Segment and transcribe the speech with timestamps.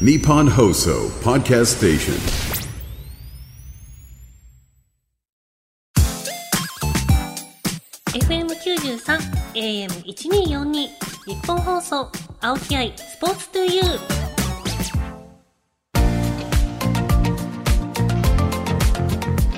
[0.00, 2.14] Nippon Hoso Podcast Station.
[8.12, 8.98] 93
[9.54, 12.10] AM1242 日本放送
[12.40, 14.00] 青木愛スポーツトゥユー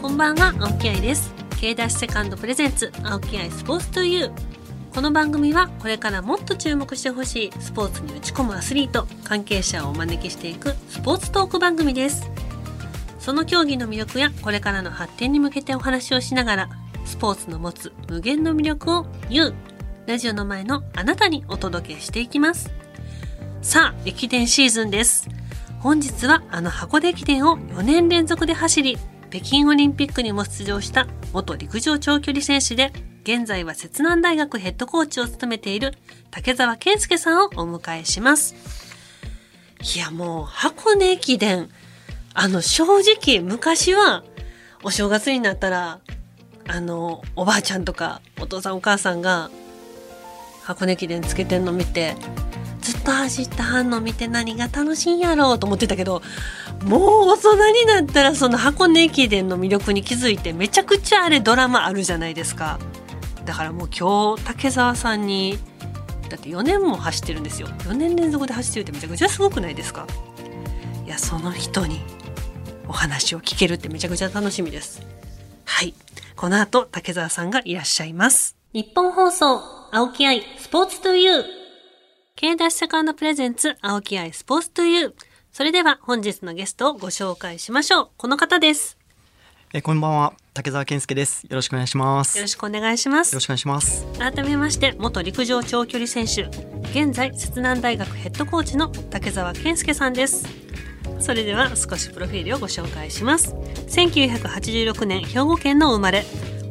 [0.03, 1.34] こんばんは青木愛です。
[1.59, 4.55] K ダッシュセカンドプレゼンツ青木愛スポーツトゥユー
[4.97, 12.31] この番組はこれからもっと注目してほしいスポーツに打ち込むアスリート関係者をお招きしていくスポーツトーク番組です。
[13.18, 16.71] その競技の魅力やこれからの発展に向けてお話をしながら
[17.04, 19.54] スポーツの持つ無限の魅力を言う。
[20.07, 22.71] ラジオの前のあなたにお届けしていきます。
[23.61, 25.29] さあ駅伝シーズンです。
[25.81, 28.96] 本日はあの箱根駅伝を4年連続で走り
[29.29, 32.95] 北京オリンピックにも出場した元陸上長距離選手で
[33.27, 35.94] 現在は摂南大学ヘッドコーチを務めている
[36.30, 38.55] 竹澤健介さんをお迎えします。
[39.97, 41.69] いやもう箱根駅伝。
[42.34, 44.23] あの正直昔は
[44.84, 45.98] お正月になったら
[46.69, 49.51] あのおばあちゃんとかお父さんお母さんが
[50.62, 52.14] 箱根駅伝つけてんの見て
[52.81, 56.23] ずっと走ったはんの見て何が楽しいんやろうと思ってたけど
[56.84, 62.79] もう大人になったらその箱根駅伝の魅力に気づいてめちゃくちゃあれドラマあるじゃないですか。
[63.47, 65.58] だからもう今日竹澤さんに
[66.28, 70.06] だって4年も走ってるんですよ4年連続で走ってるってめちゃくちゃすごくないですか？
[71.06, 72.00] いやその人に
[72.89, 75.00] お話を聞けるってめちゃくちゃ楽しみです
[75.64, 75.94] はい
[76.36, 78.56] この後、竹澤さんがいらっしゃいます。
[78.74, 79.58] 日本放送、
[79.91, 81.44] 青木愛、スポーツトゥユー。
[82.34, 85.12] K ダッシュセカンドプレゼンツ、青木愛、スポーツトゥユー。
[85.50, 88.08] それでは本日のゲストをご紹介しましょう。
[88.19, 88.98] この方です。
[89.72, 91.43] えこんばんは竹澤健介です。
[91.43, 92.39] よろしくお願いします。
[92.39, 93.35] よろしくお願いします。
[93.35, 94.07] よろしくお願いします。
[94.19, 96.45] 改めまして元陸上長距離選手
[96.98, 100.47] 現在摂南大学ヘッドコーチの竹澤健介さんです。
[101.21, 103.55] それでは少しプロフィールをご紹介します。
[103.89, 106.25] 1986年兵庫県の生まれ。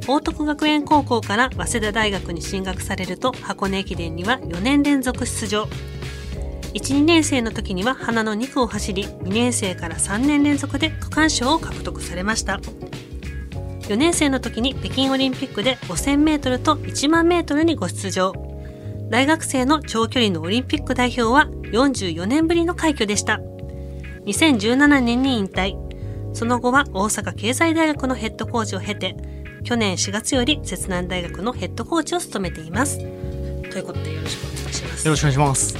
[0.07, 5.67] 報徳学園高校から早稲田大学に進学されると箱根駅伝には4年連続出場。
[6.73, 12.59] 12年生の時には花の2区を走り2年生から3年連続で区間賞を獲得されました
[13.87, 18.33] 4年生の時に北京オリンピックで 5000m と 10000m にご出場
[19.09, 23.39] 大学生の長距離のオリンピック代表は44年ぶりの快挙でした
[24.25, 25.75] 2017年に引退。
[26.33, 29.15] その後は大阪経済大学のヘッドコーチを経て、
[29.63, 32.97] 去年4月より摂南大学のヘッドコーチを務めています。
[32.97, 35.07] ということでよろしくお願いします。
[35.07, 35.77] よろしくお願いします。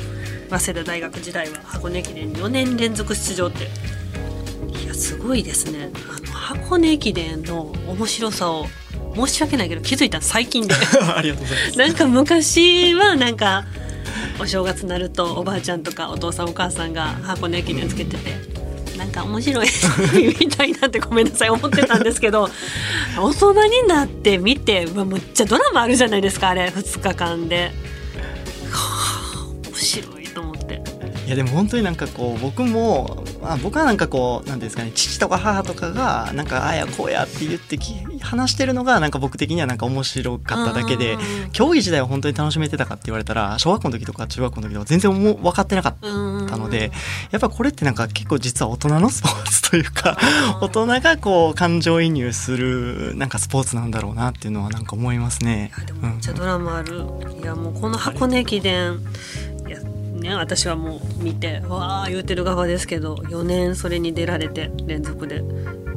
[0.49, 3.63] 早稲田大学時代は箱根駅伝4年連続出場って、
[4.79, 5.89] いや、すごいですね。
[6.07, 8.67] あの、箱根駅伝の面白さを
[9.15, 10.75] 申し訳ないけど気づいた最近で
[11.15, 13.65] ありがとうございますなんか昔はなんか
[14.39, 18.55] お正月になるとおばあちゃんとかお父さんお母さんが箱根駅伝つけてて。
[18.95, 19.67] なんか面白い
[20.39, 22.49] みたいなってごめんなさい思ってたんですけど
[23.19, 27.73] 大人になって見てむっちゃドラマあるじゃないですかあれ2日間で。
[28.71, 30.81] はあ面白いと思って。
[31.27, 41.19] いやでも本当になんかこう僕もまあ、僕はなんかこうなんですかね父とか母とかがなんかああやこうやって言ってき話してるのがなんか僕的にはなんか面白かっただけで
[41.51, 46.07] 競技時代は本当に楽しめてたかって言われたら小学校の時とか中学校の時とか全然も分かってなかった
[46.57, 46.91] ので
[47.29, 50.17] やっぱこれってなんか結構実は大人のスポーツというか
[50.59, 55.71] 大人がこう感情移入するなんかスポーツなんだろうなっていうのはなんか思いますね。
[55.77, 58.99] いやでもめっちゃドラマある、うん、いやもうこの箱根駅伝
[60.25, 65.43] ね私はもう見てわあ言うてる側ですけど4年それに出られて連続で。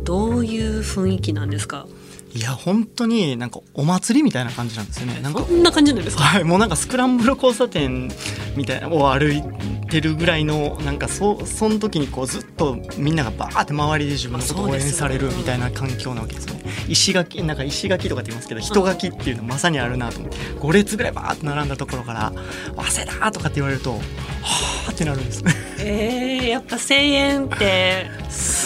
[0.05, 1.87] どういう雰囲気なんですか？
[2.35, 5.21] いや本当になんかお祭りみたいな感じなんですよね。
[5.21, 6.23] なんかこんな感じなんですか？
[6.23, 8.11] はいもうなんかスクランブル交差点
[8.57, 9.43] みたいなを歩い
[9.89, 16.65] てるぐらいのなんかそその時にこうずっとみんながバーって周りで自分のことを応援されるみたいな環境なわけですよね。
[16.89, 20.39] 石垣なんか石垣とかって言いますけど人垣っていうのまさにあるなと思って。
[20.59, 22.33] 5列ぐらいバーって並んだところから
[22.77, 23.93] 「早稲田!」とかって言われると
[24.43, 25.55] 「はあってなるんですね。
[25.79, 28.11] えー、やっぱ声援って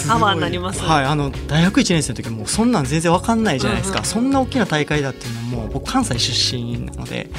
[0.07, 4.03] パワーになります、ね、はいあの大学1年生の時もうそんなん全然わかんないじゃないですか、うん。
[4.05, 7.29] うん、そんな大きな大会だっていうのも僕関西出身なので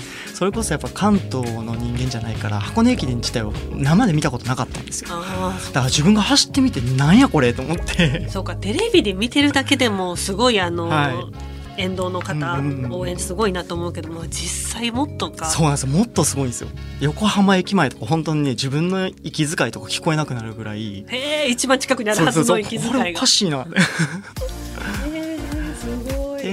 [0.45, 1.33] それこそやっぱ関東
[1.63, 5.09] の人間じゃないから箱根駅伝自体を生で見たことなかったんですよ。
[5.09, 8.29] だから自分が走ってみてなんやこれと思って。
[8.29, 11.13] そうかテレビで見てるだけでもすごいあの、は
[11.79, 11.83] い。
[11.83, 12.61] 沿道の方、
[12.91, 15.47] 応援すごいなと思うけども実際もっとか。
[15.47, 15.89] そうなんですよ。
[15.89, 16.69] もっとすごいんですよ。
[17.01, 21.07] 横浜駅前とか本当にね自分の息遣いとか聞こえなくなるぐらい。
[21.09, 22.99] へえ一番近くにあるはずの息遣いが。
[22.99, 23.67] これおかしいな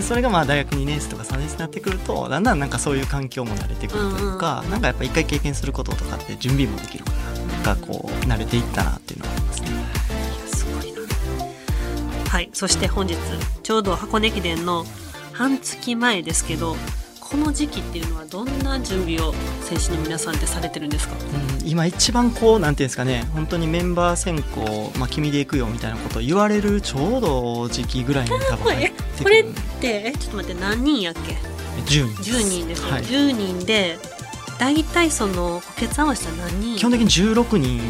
[0.02, 7.12] でそれがまあ大学2年生とか3年生になってくるとだんだんなんかそういう環境も慣れてくるというか、うんうん、なんかやっぱ一回経験することとかって準備もできるか
[7.66, 9.68] らがこう慣れていったなっていうのはありますね。
[10.48, 11.02] すごいな
[12.30, 13.16] はいそして本日
[13.62, 14.86] ちょうど箱根駅伝の
[15.34, 16.76] 半月前ですけど
[17.32, 21.16] この時期っていうのはどんな準備を選手の皆さんってされてるんですか？
[21.62, 31.38] うん、今一番こうなんていうんですかね本当にメンバー選考、まあ、君で行くよみたいなことを言われるちょうど時期ぐらいに多分入ってくこれっるてえちょっと待って何人やっけ
[31.86, 32.32] ？10人。
[32.32, 33.98] 10人ですよ、はい、10人で
[34.60, 36.78] 大体その補欠合わせたら何人？
[36.78, 37.82] 基本的に16人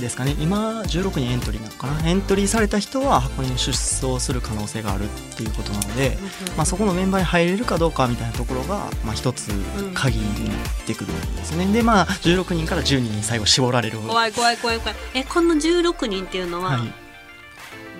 [0.00, 0.34] ですかね。
[0.38, 2.08] 今16人エントリーなのかな。
[2.08, 5.06] エントリーされた人は箱根に出走する可能性があるっ
[5.36, 6.18] ていうことなので、
[6.56, 9.50] まあ、そこのメンバーに入れるかどうかみたいなところが、まあ、一つ
[9.94, 13.98] 鍵になってくるんですよね、でまあ16人から10人に最後絞られる。
[13.98, 14.96] 怖い怖い怖い怖い。
[15.14, 16.92] えこの16人っていうのは、はい、い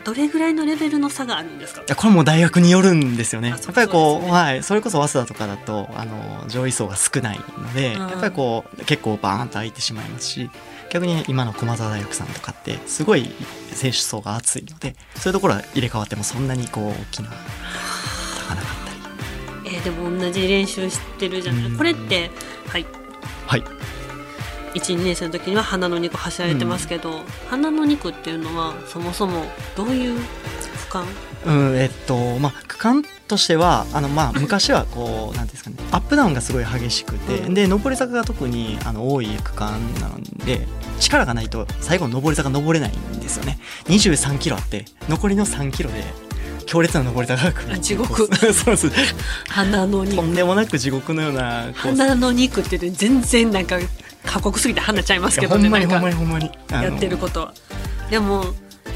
[0.04, 1.82] どれぐらいのレベルの差があるんですか？
[1.86, 3.50] やこれも大学によるんですよね。
[3.50, 4.30] やっぱりこうね。
[4.30, 8.08] はい、それこそ早稲田とかだとあの上位層が少ないので、うん。
[8.08, 10.50] やっぱりこう結構バーンと空いてしまいますし
[10.90, 13.30] 逆に今の駒澤大学さんとかってすごい
[13.72, 19.76] 選手層が厚いのでそういうところは入れ替わってもそんなにこう大きな差がなかったり。
[19.76, 21.76] えーでも同じ練習してるじゃない、うん。
[21.76, 22.30] これって
[22.68, 22.86] はい。
[23.46, 23.64] はい。
[24.74, 29.44] 12年生の時には花の2区走られてますけど、花の2区っていうのはそもそも
[29.76, 30.24] どういう区
[30.90, 31.04] 間？
[31.46, 37.54] うんえっとまあ区間としてはあのまあ昔はこうなんですかねアップダウンがすごい激しくて、うん。
[37.54, 40.66] で上り坂が特にあの多い区間なので
[41.00, 43.58] 力がないと最後の上り坂登れないんですよね。
[43.86, 46.04] 23キロあって残りの3キロで
[46.66, 48.28] 強烈な上り坂が来るあ地獄。
[48.52, 48.92] そうそう
[49.48, 53.78] 花の2とんでもなく地獄のような花の2区って言って全然なんか
[54.24, 56.50] 過酷すぎて花ちゃいますけどいやほんまにほんまにほんまに。
[56.70, 57.54] やってることは。
[58.10, 58.44] でも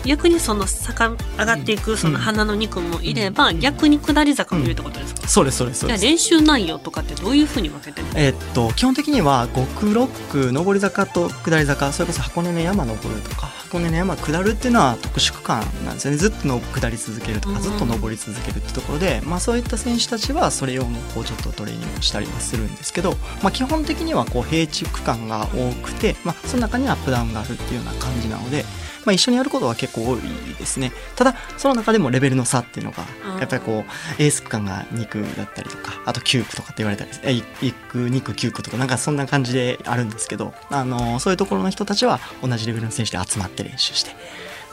[0.04, 6.00] 逆にその坂上がっていくその花の2区もいれば、逆に下り坂もいるってことですか、そうですそうですそうです。
[6.00, 8.12] じゃあ練習内容とかってどういうふうに分けてるの？
[8.16, 16.16] えっと、基本的には5区6区上り坂と下り坂それこそ箱根の山登るとか箱根の山下るっていうのは特殊区間なんですよね。
[16.16, 17.62] ずっとの下り続けるとかうん。
[17.62, 28.64] ずっと登り続けるってところで、まあ、そういった選手たちはそれ用のこうちょっとトレーニングをしたりはするんですけど、まあ、基本的にはこう平地区間が多くて、まあ、その中にアップダウンがあるっていうような感じなので。
[29.04, 30.20] まあ、一緒にやることは結構多い
[30.58, 30.92] ですね。
[31.16, 33.04] ただその中でもレベルの差っていうのが
[33.34, 33.84] うんやっぱりこ
[34.18, 44.10] うエース区間が2区だったりとかあと9区とかって言われたりえ1区2区9区とかなんかそんな感じであるんですけど、あのそういうところの人たちは同じレベルの選手で集まって練習して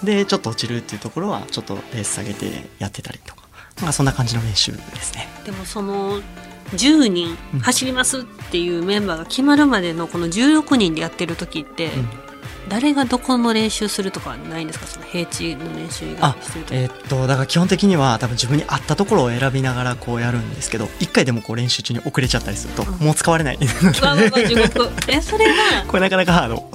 [0.04, 3.44] でちょっと落ちるっていうところはちょっとレース下げてやってたりとか、
[3.82, 5.28] まあ、そんな感じの練習ですね。
[5.46, 6.22] でもその
[6.72, 12.29] 10人うん走りますっていうメンバーが決まるまでのこの16人でやってる時って、うん
[12.70, 14.86] 誰がどこの練習するとかはないんですか？
[14.88, 16.36] その平地の練習以外
[16.72, 22.90] えーっとだから基本的には多分自分に合ったところを選びながらこうやるんですけど1回でもこう練習中に遅れちゃったりするとうん。
[23.06, 23.60] もう使われない。
[25.08, 25.86] えそれは？
[25.88, 26.70] これなかなかハード。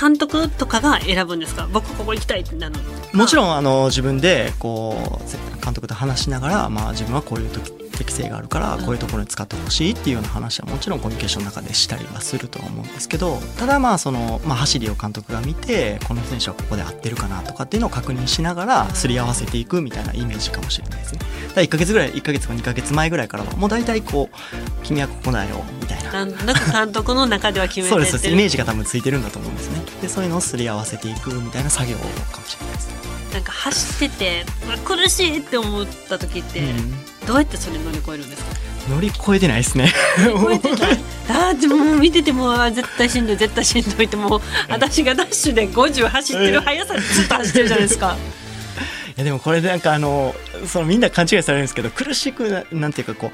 [0.00, 1.68] 監督とかが選ぶんですか？
[1.72, 2.80] 僕ここ行きたいってなるの？
[3.20, 21.20] もちんろんあの自分でこう監督と話しながら、まあ、自分はこういう時適性があるからこういうところに使ってほしいっていうような話はもちろんコミュニケーションの中でしたりはするとは思うんですけどただまあその、まあ、走りを監督が見てこの選手はここで合ってるかなとかっていうのを確認しながらすり合わせていくみたいなイメージかもしれないですね。
[21.20, 24.36] だから1ヶ月ぐらい1ヶ月か2ヶ月前ぐらいからはもう大体こう
[24.82, 26.12] 「君はここだよ」みたいな。
[26.12, 29.82] なんとなく監督の中では決めてそうですイメージが多分ついてるんだと思うんですね。
[30.02, 32.04] でそういうのをすり合わせていくみたいな作業か
[32.40, 32.94] もしれないですね。
[33.32, 34.46] なんか走ってて
[34.84, 38.52] 苦しいって思った時って、うんどうやってそれ乗り越えるんですか？
[38.90, 39.92] 乗り越えてないですね。
[40.18, 40.98] 乗り越えてない。
[41.28, 48.16] あーでも見てても絶対しんどい絶対しんどいってもう私がダッシュで50走ってる速さでずっと走ってるじゃないですか。
[49.16, 50.34] いやでもこれでなんかあの
[50.66, 53.30] そのみんな勘違いされるんですけど苦しくななんていうかこう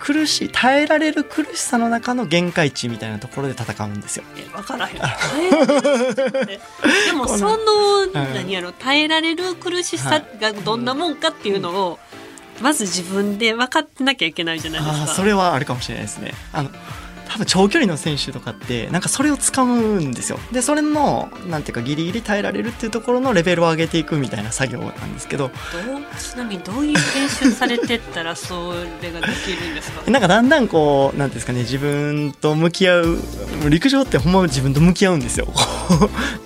[0.00, 4.24] 苦しい耐えられる苦しさの中の限界値みたいなところで戦うんですよ。
[4.38, 4.94] え分からへん。
[6.46, 11.98] でもその何やろ耐えられる苦しさがどんなもんかっていうのを
[12.60, 16.34] まず自分で分かってなきゃいけないじゃないですかそれはあるかもしれないですね。
[16.52, 16.70] あの
[17.30, 20.38] 多分長距離の選手とかってなんかそれを掴むんですよ。
[20.50, 25.50] でそれのなんていうかギリギリ耐えられるっていうところのレベルを上げていくみたいな作業なんですけど
[26.18, 28.72] ちなみにどういう練習されてったらそ
[29.02, 30.02] れができるんですか？
[30.10, 33.18] なんかだんだんこうなんていうんですかね自分と向き合う
[33.68, 35.48] 陸上ってほんま自分と向き合うんですよ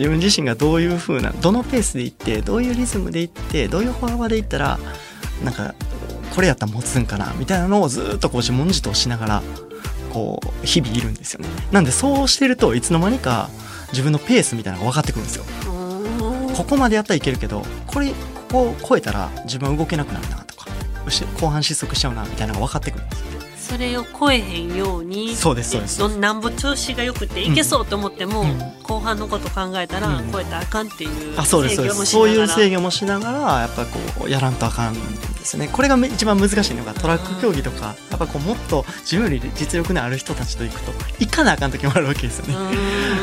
[0.01, 4.81] 自分自身がどういう風などのペースでいってどういうリズムでいってどういう歩幅でいったら
[5.45, 5.77] なんか
[6.35, 9.43] これやったら持つんかなみたいなのをずっとこう自問自答しながら
[10.13, 11.49] こう日々いるんですよね。
[11.71, 13.49] なんでそうしてるといつの間にか
[13.93, 15.45] 自分のペースみたいなのが分かってくるんですよ。
[16.57, 18.15] ここまでやったらいけるけどこれこ
[18.51, 20.67] こを超えたら自分は動けなくなるなとか
[21.41, 23.33] 後半失速しちゃうなみたいなのが分かってくるんですよね。
[23.57, 26.19] それを超えへんようにそうですそうです。
[26.19, 28.59] なんぼ調子がよくていけそうと思っても、うん。
[28.83, 30.31] 後半のこと考えたらうん。
[30.31, 34.95] 超えたらあかんっていうあそうですそうで制御もしすそういうながら制御もしながらやっぱこうやらんとあかん
[35.43, 42.55] ですねこれがめ一番難しいのがトラック競技とかやっぱこうもっと自分より実力のある人たちと行くと行かなあかん時もあるわけですよね。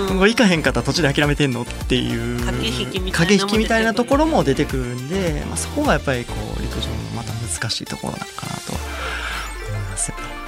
[0.07, 8.73] これ行かへんかったら途中で諦めてんのっていう駆け引きみたいなのも駆け引きみたいなところも出てくるんで、まあ、そこがやっぱりこう陸上のまた難しいところなのかなと
[9.69, 10.38] 思いますよね。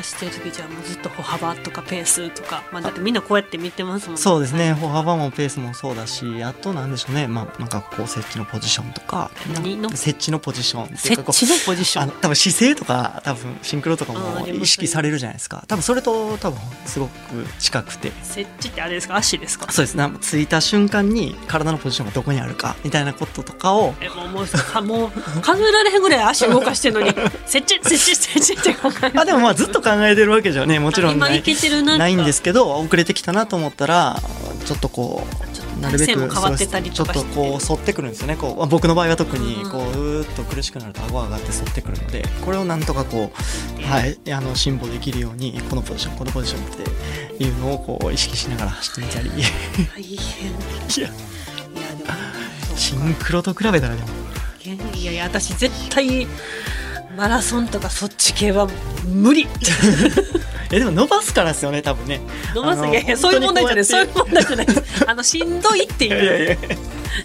[0.00, 4.72] えー走ってる時じゃあもうずっと歩幅とかペースとか、まあ、だってみんなこうやって見てますもんそうですね。
[4.72, 9.90] 歩幅もペースもそうだしあとなんでしょうね、まあ、なんかこう設置のポジションとか何の？
[9.90, 12.04] 設置のポジション設置のポジション？
[12.04, 15.64] あの多分姿勢とか多分シンクロとかも意識されるじゃないですか。
[15.68, 17.10] 多分それと多分すごく
[17.58, 18.10] 近くて。
[18.22, 19.16] 設置ってあれですか？
[19.16, 19.70] 足ですか？
[19.70, 19.94] そうです。
[19.96, 23.94] ねついた瞬間に体のポジションがどこにあるかみたいなこととかを。
[24.00, 25.10] えもうもうかもう
[25.42, 27.12] 数えられへんぐらい足動かしてるのに
[27.46, 34.16] 設置設置設置って考えるあでもまあずっと考えてるわけじゃねもちろんないないんですけど遅れてきたなと思ったら
[34.64, 37.20] ちょっとこうなるべく体勢も変わってたりとかして。
[37.20, 38.36] そうちょっとこう反ってくるんですよね。
[38.36, 43.32] こう僕の場合は特にうんこううーっと苦しくなると顎が上がって反ってくるのでこれをなんとかこ
[43.78, 46.76] うはいあの辛抱できるようにこのポジションこのポジションっ
[47.38, 49.28] ていうのをこう意識しながら走ってみたり。
[49.28, 50.50] い大変。
[50.96, 51.08] いや。
[51.08, 51.14] や
[51.96, 54.08] でもシンクロと比べたらでも。
[54.94, 56.26] いやいや私絶対
[57.16, 58.68] マラソンとかそっち系は
[59.06, 59.46] 無理。
[60.72, 62.20] えでも伸ばすからですよね多分ね。
[62.54, 62.86] 伸ばす。
[62.86, 63.84] いやいやそういう問題じゃない。
[63.84, 64.66] そう本いう問題じゃない。
[64.66, 66.22] ですあの しんどいっていう。
[66.22, 66.56] いやいやいや。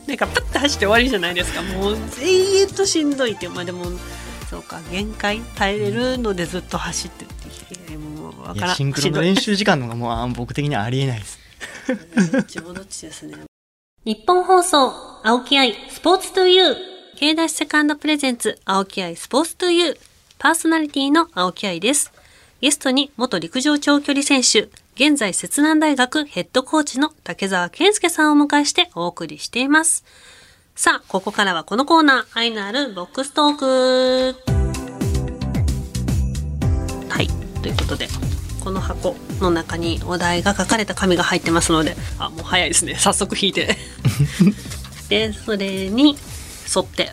[0.07, 1.61] なんかパッて走って終わりじゃないですか。
[1.61, 3.85] もう永遠としんどいってまあでも
[4.49, 4.79] そうか。
[4.91, 7.27] 限界耐えれるのでずっと走ってっ
[7.87, 8.69] てもうわいからん。
[8.71, 11.39] やシンクロの練習時間の方がもうあ僕的にはありえないです。
[12.31, 13.35] どっちもどっちですね。
[14.05, 14.91] 日本放送、
[15.23, 16.94] 青木愛、スポーツトゥユー。
[17.15, 19.97] K ダッシュセカンドプレゼンツ、青木愛、スポーツトゥユー。
[20.37, 22.11] パーソナリティの青木愛です。
[22.59, 30.03] ゲストに元陸上長距離選手、現在摂南大学ヘッドコーチの竹澤健介さんをお迎えしてお送りしています。
[30.75, 34.35] さあ、ここからはこのコーナー、愛のあるボックストーク。
[37.07, 37.29] はい、
[37.61, 38.09] ということで、
[38.61, 42.95] この箱の中にお題が書かれた紙が入ってますので、あ、もう早いですね。
[42.95, 43.77] 早速引いて。
[45.07, 46.17] で、それに
[46.73, 47.11] 沿って、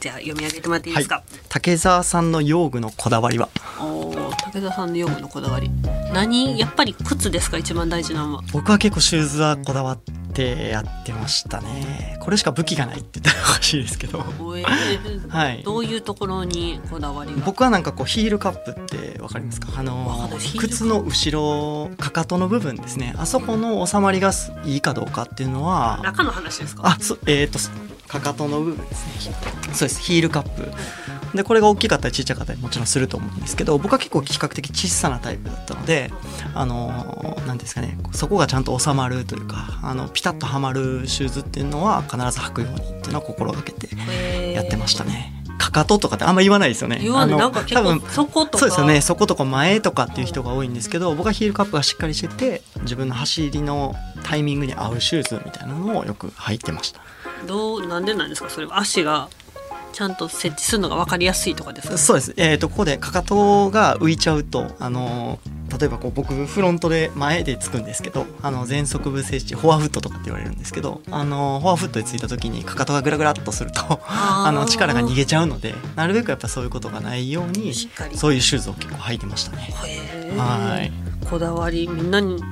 [0.00, 1.22] じゃあ読み上げてもらっていいですか？
[1.48, 3.48] 竹澤さんの用具のこだわりは？
[3.80, 4.21] おー
[4.52, 5.70] 武田さんの用具のこだわり。
[6.12, 6.58] 何？
[6.58, 7.56] やっぱり靴ですか？
[7.56, 8.42] 一番大事なのは。
[8.52, 9.98] 僕は結構シューズはこだわっ
[10.34, 12.18] てやってましたね。
[12.20, 14.18] これしか武器がないって言ったらおかしいですけど。
[14.18, 15.62] はい。
[15.62, 17.40] どういうところにこだわりが？
[17.46, 19.68] 僕はなんかこうヒールカップってわかりますか？
[19.74, 20.28] あわの
[20.58, 23.14] 靴の後ろかかとの部分ですね。
[23.16, 26.82] あそこの収まりがすいいかどうかっていうのは中の話ですか？
[26.88, 27.58] あそえっ、と
[28.06, 29.34] かかとの部分ですね。
[29.72, 30.00] そうです。
[30.02, 30.70] ヒールカップ
[31.34, 36.10] でこれが大きかったりちっちゃかったりもちろんすると思うんですけど僕は結構比較的小さなタイプだったので
[36.54, 43.88] あの何ですかねそこがちゃんと収まるというかあのピタッとはまるシューズっていうのは必ず履くようにっていうのは心がけて
[44.52, 45.32] やってましたね。
[45.58, 46.98] かかととかってあんま言わないですよね。
[47.00, 49.00] 言わないあのなんか結構多分そことかそうですよね。
[49.00, 57.00] そことか前とかっていう人が多いんですけど、僕はヒールカップがしっかりしてて、自分の走りのタイミングに合うシューズみたいなのをよく履いてました。
[57.46, 58.50] どうなんでなんですか？
[58.50, 59.28] それは足が
[59.92, 61.98] ちゃんと設置するのが分かりやすいとかですか？
[61.98, 62.34] そうです。
[62.36, 65.38] えっ、とここでかかとが浮いちゃうと、あの
[65.78, 77.72] 例えばこう僕フロントで前でつくんですけど、あの前足部接地フォアフットとかって言われるんですけど、あのフォアフットでついた時にかかとがグラグラっとすると、あの力が逃げちゃうので、なるべくやっぱそういうことがないように
[78.14, 79.68] そういうシューズを結構履いてましたね。
[80.36, 80.92] はい。
[81.28, 82.42] こだわりみんなに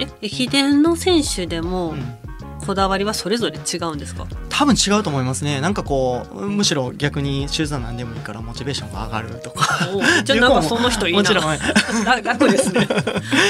[0.00, 2.18] え駅伝の選手でもうん
[2.66, 5.60] こだわりはそれぞれ違うんですか、多分違うと思いますね。
[5.60, 9.88] なんかこうむしろ逆にシューズは何でもいいからモチベーションが上がるとか。
[10.24, 11.20] じゃあなんかその人いいな。
[11.20, 11.44] もちろん。
[12.04, 12.88] ら楽ですね。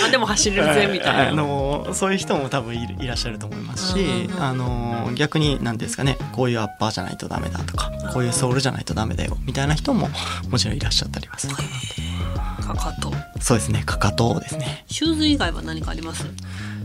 [0.07, 6.19] あでも走れるぜみたいな、あのそういう人も多分いらっしゃると思いますし、あの逆に何ですかね。
[6.33, 9.37] こういうアッパーじゃないとダメだとかこういうソールじゃないとダメだよ。
[9.45, 10.09] みたいな人も
[10.51, 11.55] もちろんいらっしゃったりはする。
[11.57, 13.13] かかと。
[13.41, 13.83] そうですね。
[13.87, 14.85] かかとですね。
[14.89, 16.27] シューズ以外は何かあります？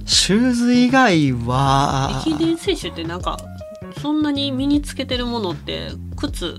[0.06, 3.38] シューズ以外は駅伝選手ってなんか
[4.02, 6.58] そんなに身につけてるものって靴？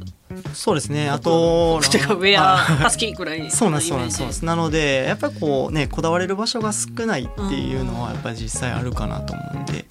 [0.55, 1.11] そうですね。
[1.11, 4.17] あと 靴がウェア スキーくらいそうなんですそうイメージなんです。
[4.17, 4.45] そうなんです。
[4.45, 9.85] なのでやっぱりこうねこだわれる場所が少ないっていうのはやっぱり実際あるかなと思うんで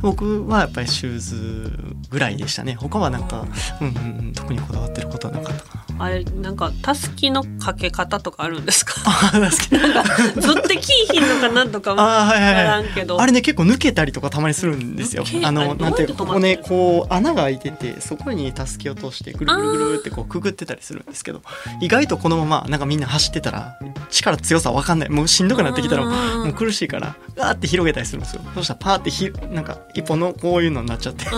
[0.00, 1.72] 僕はやっぱりシューズ
[2.10, 2.74] ぐらいでしたね。
[2.74, 3.46] 他はなんか
[3.80, 6.04] うんうんうん特にこだわってることはなかったかな。
[6.04, 8.94] あれなんかたすきのかけ方とかあるんですか？
[9.32, 10.02] なんか
[10.40, 12.90] ずってきいひんのかなんとかわ あーはいはいはい。
[12.90, 13.20] んけど。
[13.20, 15.24] あれね結構抜けたりとかたまにするんですよ。
[15.42, 21.42] あのなんていうかここねこう穴が開いててそこにたすきを通してぐるぐるぐるってこうくぐってたりするんですけど
[21.80, 23.76] 意外とこのままなんかみんな走ってたら
[24.10, 25.08] 力強さわかんない。
[25.08, 28.42] もうしんどくなってきたらもう苦しいからガーって広げたりするんですよ。
[28.54, 31.28] そしたらパーってひなんか一本のこういうのになっちゃって。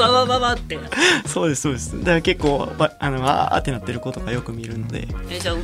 [0.00, 0.78] わわわわって。
[1.26, 1.98] そうですそうです。
[1.98, 5.08] だから結構ばあのあーってなってる子とかよく見るので。
[5.30, 5.54] えじゃあ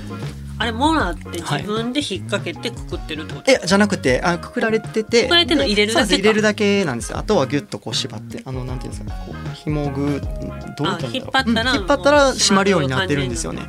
[0.60, 7.10] あれもらって自分で引っ掛けてくくってるってこと、えじゃなくてあくくられててくくられてんの入れるだけ入れるだけなんです。
[7.12, 13.62] よあとはギュッとこう縛ってあのなんていうんですかこう紐ぐどう言ったら引っ張ったらうん引っ張ったら締まるようになってるんですよね。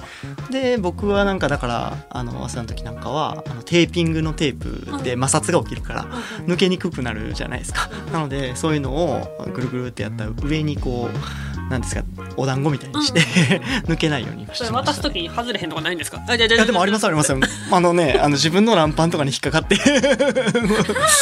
[0.49, 6.03] で僕はなんかだからあの朝の時なんかはあのテーピングのテープで摩擦が起きるから
[6.45, 7.89] 抜けにくくなるじゃないですか。
[8.11, 12.03] なのでそういうのをぐるぐるってやったら上にこうなんですか
[12.35, 13.21] お団子みたいにして
[13.87, 15.01] 抜けないようにしてました。
[15.01, 16.21] 時に外れへんとかないんですか？
[16.27, 17.33] あじゃあじゃでもありますあります。
[17.71, 19.75] あのねあの自分のランパンとかに引っかかって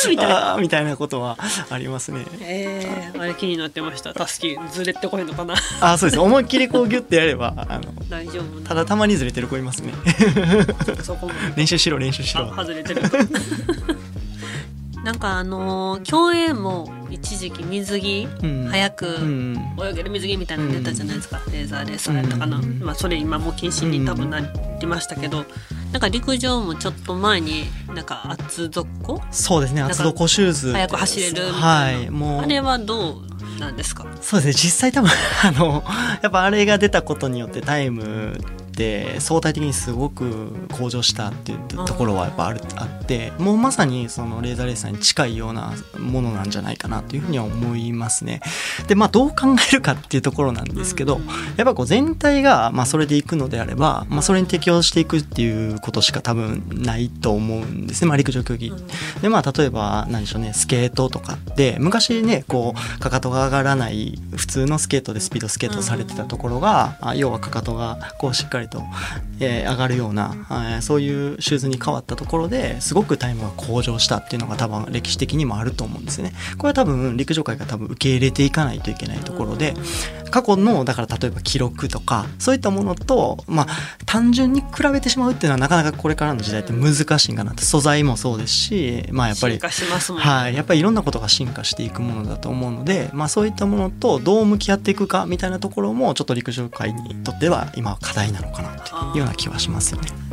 [0.10, 0.54] みたいな。
[0.54, 1.38] あーみたいなことは
[1.70, 2.26] ありますね。
[2.42, 4.14] えー、あれ気になってました。
[4.14, 5.54] たすきずれてこへんのかな？
[5.82, 6.20] あーそうです。
[6.20, 9.94] 思いっきりこうギュッてやればあの大丈夫ただたまにずれてる子いますね。
[11.04, 11.34] そこも。
[11.56, 13.02] 練習しろ練習しあろ外れてる
[15.04, 18.68] なんかあのー競泳も一時期水着、うん。
[18.70, 19.56] 早くうん。
[19.82, 22.80] 泳げる水着みたいなの出たじゃないですか、レーザーレースやったかな、うん。
[22.80, 24.40] まあ、それ今もう禁止に多分な
[24.80, 25.46] りましたけど、
[25.92, 27.64] なんか陸上もちょっと前に
[27.94, 30.72] なんか厚底そうですね厚底シューズ。
[30.74, 32.10] 速く走れるみたいな、はい。
[32.10, 32.42] もう。
[32.42, 34.06] あれはどうなんですか？
[34.22, 35.10] そうですね実際多分
[35.44, 35.84] あの
[36.22, 38.38] やっぱあれが出たことによってタイム
[38.80, 48.40] って相対的にすごく向上したっていうところはやっぱあるあってもうまさにそのレーザーレーサーに近いようなものなんじゃないかなというふうには思いますね。
[48.88, 49.36] でまあどう考
[49.70, 51.20] えるかっていうところなんですけど、
[51.58, 58.72] やっぱこう全体がまあそれでいくのであれば、まあ、それに適応していくっていうことしか多分ないと思うんですね、まあ、陸上競技。
[59.22, 68.84] でまあ例えば何でしょうねスケートとかって昔ねこうかかとが上がらない普通のスケートでスピードスケートされてたところが、あ要はかかとがこうしっかりと、
[69.40, 76.34] えー上がるような、えーそういうシューズに変わったところですごくタイムが向上したっていうのが多分歴史的にもあると思うんですね。
[76.58, 79.74] これは多分陸上界が多分受け入れていかないといけないところで、
[80.32, 83.68] 過去のだから例えば記録とかそういったものとまあ
[84.06, 87.64] 単純に比べてしまうっていうのはなかなかこれからの時代って難しいんかなって。
[87.64, 100.29] 素材もそうですしまあやっぱりね、はい、やっぱりいろんなことが進化していくものだと思うので、まあ、そういったものとどう向き合っていくかみたいなところもちょっと陸上界にとっては今は課題なのかなというような気はしますよね。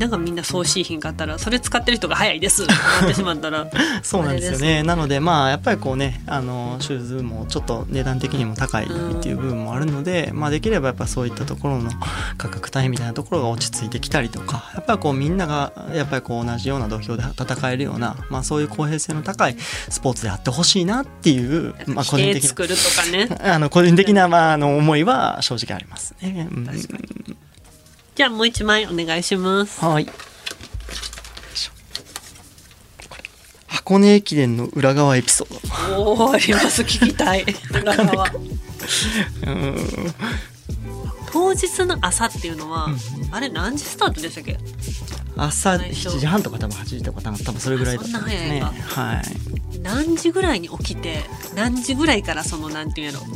[0.00, 2.64] ながみんなそうしいひんかったらそれ使ってる人が早いです。
[2.64, 3.70] ってなってしまったら。
[4.02, 4.82] そうなんですよね。
[4.82, 8.88] なのでまあやっぱりこうねあのシューズもちょっと値段的にも高いっ
[9.22, 11.90] ていう部分もあるので、まあ、できればやっぱそういったところの
[12.38, 19.56] 価格帯みたいなところが落ち着いてきたりとかやっぱりこうみんながやっぱりこう同じような土俵で戦えるような、まあ、そういう公平性の高い
[19.88, 23.28] スポーツであってほしいなっていう、まあ、個人的な規定作るとかね。
[23.44, 26.48] あの個人的な、まあ、あの思いは正直ありますね。
[26.50, 27.36] うん
[28.14, 29.84] じゃあもう一枚お願いします。
[29.84, 30.06] はい。
[33.66, 36.02] 箱根駅伝の裏側エピソード。
[36.02, 37.44] おおあります聞きたい。
[41.32, 42.88] 当日の朝っていうのは、
[43.30, 44.58] あれ何時スタートでしたっけ？
[45.36, 48.60] 朝最初7時半とか多分8時とか多分多分それぐらいだったんですね。
[48.60, 49.22] はい。
[49.82, 53.26] 何時ぐらいに起きて何時ぐらいからそのなんていうんやろ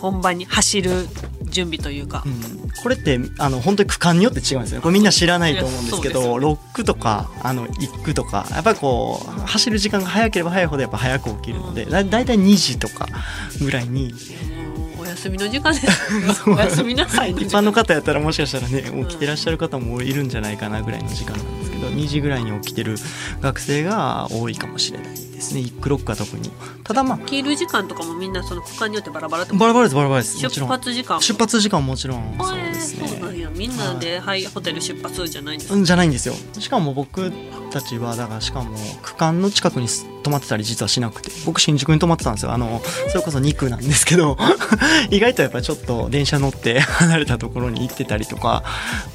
[0.00, 1.08] 本番に走る
[1.54, 2.64] 準備というか、うん。
[2.82, 13.06] これってあの本当に区間によって違うんですよこれみんな知らないと思うんですけどロックとかあの1区とかやっぱりこう走る時間が早ければ早いほどやっぱ早く起きるのでだだいたい2時とか
[13.60, 14.12] ぐらいに。
[14.96, 16.48] お休みの時間です。
[16.48, 22.96] お休みなさい一般の方やったらもしかしたらね起きてらっしゃる方もいるんじゃないかなぐらいの時間なんですけど2時ぐらいに起きてる
[23.40, 26.50] 学生が多いかもしれないですね1区ロックは特に。
[26.82, 30.42] ただまあ起きる時間とかもみんなその区間によってバラバラバラバラですバラバラです。
[30.42, 30.68] もち出ろん。
[30.70, 31.16] 発時間？
[31.16, 33.50] も出発時間ももちろんそうえーですそうなんねや。
[33.50, 35.76] みんなで、はい、ホテル出発じゃないんですか？
[35.76, 36.34] うんじゃないんですよ。
[36.58, 37.32] しかも僕
[37.70, 39.88] たちはだからしかも区間の近くに
[40.22, 41.30] 泊まってたり実はしなくて。
[41.44, 42.52] 僕新宿に泊まってたんですよ。
[42.52, 42.80] あの
[43.10, 44.36] それこそ2区なんですけど。
[45.10, 48.62] 意外とやっぱりちょっと電車乗って 離れたところに行ってたりとか、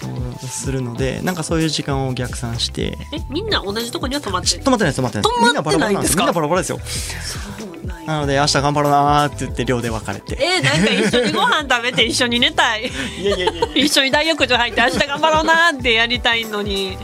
[0.04, 2.98] うんするのでなんかそういう時間を逆算して。
[3.14, 6.80] えみんな同じとこには泊まって泊まってない泊まってないみんなバラバラなんですみんなバラバラですよ。
[8.06, 10.38] なので明日頑張ろうなーって言って寮で別れて。
[10.42, 12.90] えー、なんか一緒にご飯食べて一緒に寝たい。
[13.20, 16.98] いやいやいや一緒に大浴場入って明日頑張ろうなってやりたいのに。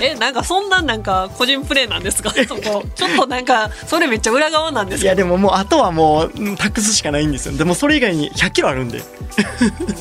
[0.00, 2.30] えなんかそんななんか個人プレーなんですか？
[2.48, 2.84] そこ。
[2.94, 7.56] ちょっとなんかそれめっちゃ裏側なんですいやでももうあとはもううん託すしかないんですよ。
[7.56, 9.02] でもそれ以外に100キロあるんで。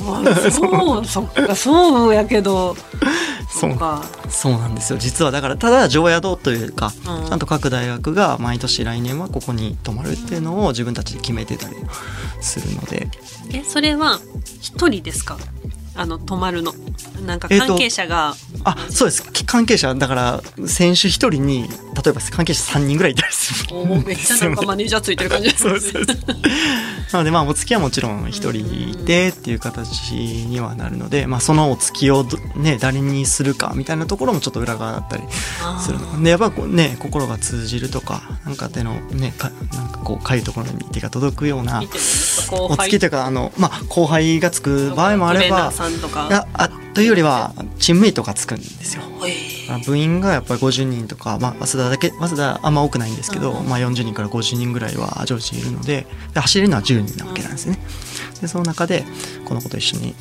[0.06, 1.06] まあそう。
[1.06, 2.76] そっかそうやけど
[3.60, 4.04] そうそうか。
[4.30, 5.00] そうなんですよ。
[5.00, 7.28] 実はだからただ常宿というか、うん。
[7.28, 11.76] ちゃんと各大学が毎年来年はここに泊まるっていうのを自分たちで決めてたり
[12.42, 13.08] するので。
[13.54, 14.20] えそれは
[14.62, 15.38] 一人ですか？
[15.96, 16.74] あの泊まるの。
[17.26, 19.24] なんか関係者が、あそうです。
[19.46, 21.64] 関係者だから選手一人に
[22.04, 23.76] 例えば関係者3人ぐらいいたりする。
[23.76, 25.70] おーめっちゃなんかマネージャーついてる感じですね。
[25.72, 26.16] そうそうそう。
[27.14, 35.24] なのでまあお付きはもちろん一人いてっていう形にはなるので、まあ、そのお付きをどね誰にするかみたいなところもちょっと裏側だったり
[35.80, 41.84] するのでやっぱこうね心が通じるとかなんか手のねかなんかこうかゆいところに手が届くような
[42.52, 46.28] お付きというかあの、まあ、後輩がつく場合もあればーさんとか。
[46.28, 49.04] いやあというよりはチームメイトがつくんですよ。
[49.26, 49.72] え。
[49.72, 53.68] あ部員がやっぱり50人とか、まあ、早稲田だけ早稲田あんま多くないんですけど、うん。
[53.68, 57.80] まあ、40人から50人ぐらいは常時いるのでで走れるのは10人なわけなんですね。
[58.42, 59.04] でその中で
[59.46, 60.16] この子と一緒に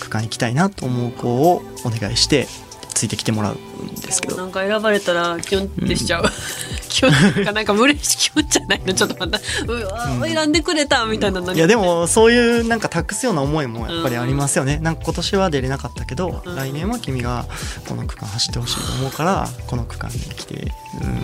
[0.00, 2.46] 区間行きたいなと思う子をお願いして
[2.94, 4.36] ついてきてもらうんですけど。
[4.36, 6.24] なんか選ばれたらキュンってしちゃう、
[6.94, 8.94] キュンかなんか嬉しい気持ちじゃないの。
[8.94, 11.58] ちょっとまたうわ、選んでくれたみたいなのに。
[11.58, 16.54] いやでもそういうなんか託すような思いもやっぱりありますよね、なんか今年は出れなかったけど、うん。
[16.54, 17.46] 来年は君が
[17.88, 21.18] この区間走ってほしいと思うからこの区間に来て、うん、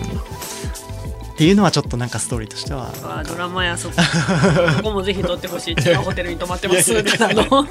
[1.33, 2.91] っていうのはちょっとなんかストーリーとしては
[3.25, 3.95] ドラマやそこ
[4.77, 5.73] ここもぜひ撮ってほしい。
[5.73, 6.91] 違うホテルに泊まってます。
[6.91, 7.27] いやいやいや。
[7.29, 7.67] あの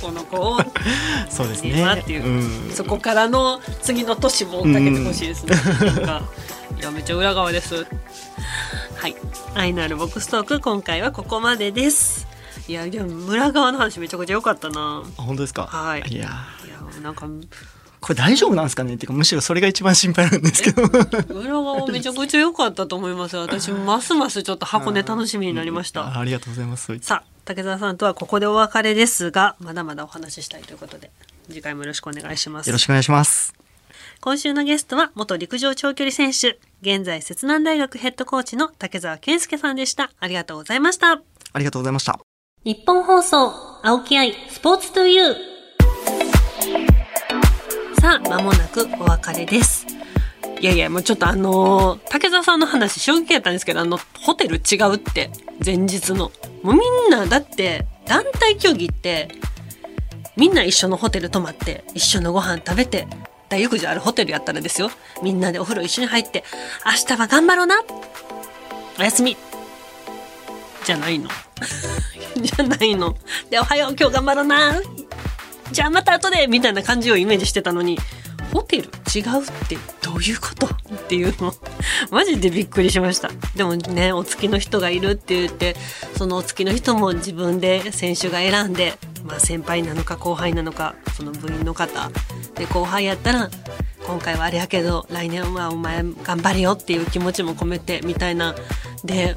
[0.00, 0.60] この子を
[1.30, 2.00] そうですね。
[2.00, 2.70] っていう、うん。
[2.72, 6.22] そこからの次の年もかけてほしいですね、なんか
[6.78, 7.86] いやめっちゃ裏側です。
[8.96, 9.16] はい。
[9.54, 12.26] 愛のあるボックストーク今回はここまでです。
[12.68, 15.02] いやでも裏側の話めちゃくちゃ良かったな。
[15.18, 15.66] あ本当ですか？
[15.66, 16.02] はい。
[16.08, 16.28] いや。
[16.64, 17.26] いやなんか
[18.00, 18.94] これ大丈夫なんですかね？
[18.94, 20.82] っていうかむしろそれが一番心配なんですけど。
[20.84, 23.36] 裏側めちゃくちゃ良かったと思います。
[23.36, 26.98] 私ますますちょっと箱根楽しみになりました、あありがとうございます。
[27.00, 31.10] さあ竹澤さんとはここでお別れですがまだまだお話ししたいということで
[31.48, 32.68] 次回もよろしくお願いします。
[32.68, 33.54] よろしくお願いします。
[34.20, 40.12] 今週のゲストは元陸上長距離選手現在摂南大学ヘッドコーチの竹澤健介さんでした。
[40.20, 41.20] ありがとうございました。
[41.52, 42.20] ありがとうございました。
[42.64, 43.52] 日本放送
[43.82, 45.34] 青木愛スポーツトゥユー。
[48.00, 49.84] さあ間もなくお別れです。
[50.60, 55.32] いやいやもうちょっとあのー竹澤さんの話衝撃やったんですけどあのホテル違うって
[55.64, 56.32] 前日の。
[56.62, 59.28] もうみんなだって団体競技って
[60.36, 63.06] みんな一緒のホテル泊まって一緒のご飯食べて
[63.48, 64.90] 大浴場あるホテルやったらですよ。
[65.22, 66.44] みんなでお風呂一緒に入って
[66.86, 67.76] 明日は頑張ろうな。
[68.98, 69.36] おやすみ。
[70.84, 71.28] じゃないの。
[72.40, 73.14] じゃないの。
[73.50, 74.80] でおはよう今日頑張ろうな。
[75.70, 77.98] じゃあまた後でみたいな感じをイメージしてたのに。
[78.52, 80.70] ホテル違うってどういうことっ
[81.08, 81.54] ていうの。
[82.10, 83.30] マジでびっくりしました。
[83.56, 85.74] でもねお付きの人がいるって言って
[86.16, 92.10] そのお付きの人も自分で選手が選んで、まあ、先輩なのか後輩なのかその部員の方。
[92.56, 93.50] で後輩やったら
[94.06, 98.54] 今回はあれやけど来年はお前頑張れよっていう気持ちも込めてみたいな。
[99.04, 99.36] で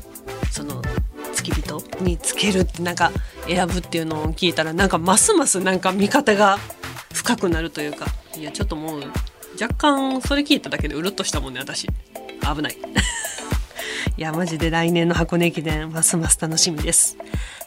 [0.52, 0.82] その
[1.34, 3.12] 付き人につけるってなんか
[3.48, 6.58] 選ぶっていうのを聞いたらなんかますますなんか見方が
[7.14, 8.08] 深くなるというか。
[8.38, 9.04] いやちょっともう
[9.60, 11.88] 若干それ聞いただけでうるっとしたもんね私。
[11.88, 12.78] 危ない。
[14.18, 17.18] いやマジで来年の箱根駅伝ますます楽しみです。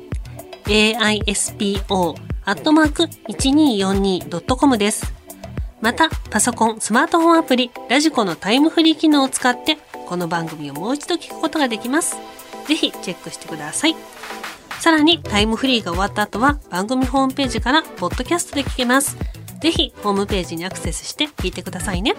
[2.45, 5.13] aispo.1242.com です。
[5.81, 9.77] また、パソコン、スマートフォンアプリ、ラジコのタイムフリー機能を使って、
[10.07, 12.17] この番組をもう一度聞くことができます。
[12.67, 13.95] ぜひチェックしてください。
[14.79, 19.17] さらに、タイムフリーが終わった後は、番組ホームページから、ポッドキャストで聞けます。
[19.59, 22.15] ぜひ、ホームページにアクセスして聞いてくださいね。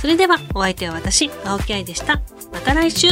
[0.00, 2.20] それでは、お相手は私、青木愛でした。
[2.52, 3.08] また来週